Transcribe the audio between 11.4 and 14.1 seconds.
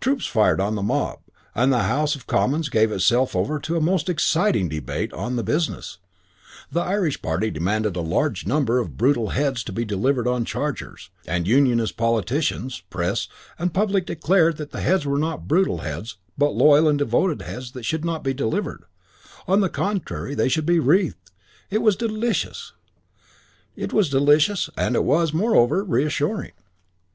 Unionist politicians, Press, and public